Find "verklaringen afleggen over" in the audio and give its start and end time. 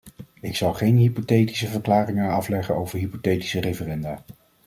1.67-2.99